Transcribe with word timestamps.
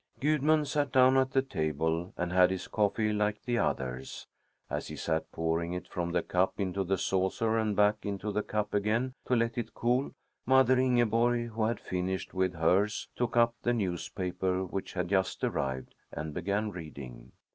Gudmund 0.19 0.67
sat 0.67 0.91
down 0.91 1.15
at 1.15 1.29
the 1.29 1.43
table 1.43 2.11
and 2.17 2.33
had 2.33 2.49
his 2.49 2.67
coffee 2.67 3.13
like 3.13 3.43
the 3.43 3.59
others. 3.59 4.25
As 4.67 4.87
he 4.87 4.95
sat 4.95 5.31
pouring 5.31 5.73
it 5.73 5.87
from 5.87 6.11
the 6.11 6.23
cup 6.23 6.59
into 6.59 6.83
the 6.83 6.97
saucer 6.97 7.55
and 7.55 7.75
back 7.75 8.03
into 8.03 8.31
the 8.31 8.41
cup 8.41 8.73
again 8.73 9.13
to 9.27 9.35
let 9.35 9.59
it 9.59 9.75
cool, 9.75 10.09
mother 10.43 10.79
Ingeborg, 10.79 11.49
who 11.49 11.65
had 11.65 11.79
finished 11.79 12.33
with 12.33 12.55
hers, 12.55 13.09
took 13.15 13.37
up 13.37 13.53
the 13.61 13.73
newspaper, 13.73 14.65
which 14.65 14.93
had 14.93 15.07
just 15.09 15.43
arrived, 15.43 15.93
and 16.11 16.33
began 16.33 16.71
reading. 16.71 17.33